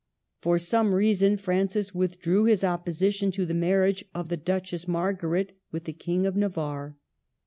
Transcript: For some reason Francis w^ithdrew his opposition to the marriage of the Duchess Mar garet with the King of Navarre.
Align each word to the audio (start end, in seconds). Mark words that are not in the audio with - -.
For 0.39 0.57
some 0.57 0.95
reason 0.95 1.37
Francis 1.37 1.91
w^ithdrew 1.91 2.49
his 2.49 2.63
opposition 2.63 3.29
to 3.33 3.45
the 3.45 3.53
marriage 3.53 4.03
of 4.15 4.29
the 4.29 4.35
Duchess 4.37 4.87
Mar 4.87 5.13
garet 5.13 5.51
with 5.71 5.83
the 5.83 5.93
King 5.93 6.25
of 6.25 6.35
Navarre. 6.35 6.97